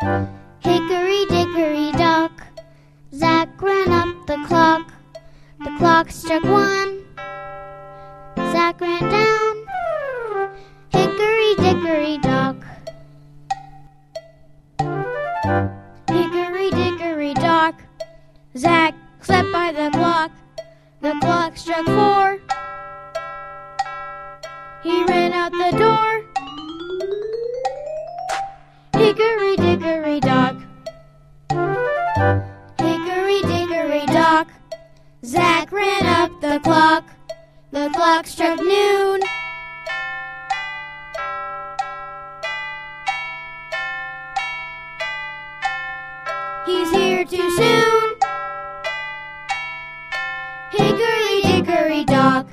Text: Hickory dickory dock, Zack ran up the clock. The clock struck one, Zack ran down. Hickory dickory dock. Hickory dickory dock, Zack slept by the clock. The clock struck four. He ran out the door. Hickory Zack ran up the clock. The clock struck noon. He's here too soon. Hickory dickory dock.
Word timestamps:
Hickory 0.00 1.26
dickory 1.26 1.92
dock, 1.92 2.32
Zack 3.12 3.60
ran 3.60 3.92
up 3.92 4.26
the 4.26 4.42
clock. 4.46 4.90
The 5.58 5.76
clock 5.76 6.10
struck 6.10 6.42
one, 6.42 7.04
Zack 8.50 8.80
ran 8.80 9.10
down. 9.10 10.48
Hickory 10.88 11.54
dickory 11.56 12.16
dock. 12.16 12.56
Hickory 16.08 16.70
dickory 16.70 17.34
dock, 17.34 17.82
Zack 18.56 18.94
slept 19.20 19.52
by 19.52 19.70
the 19.70 19.90
clock. 19.90 20.32
The 21.02 21.12
clock 21.20 21.58
struck 21.58 21.84
four. 21.84 22.38
He 24.82 25.04
ran 25.04 25.34
out 25.34 25.52
the 25.52 25.76
door. 25.76 26.24
Hickory 28.94 29.49
Zack 35.22 35.70
ran 35.70 36.06
up 36.06 36.40
the 36.40 36.58
clock. 36.60 37.04
The 37.72 37.90
clock 37.90 38.26
struck 38.26 38.58
noon. 38.58 39.20
He's 46.64 46.90
here 46.90 47.24
too 47.26 47.50
soon. 47.50 48.14
Hickory 50.70 51.42
dickory 51.42 52.04
dock. 52.06 52.46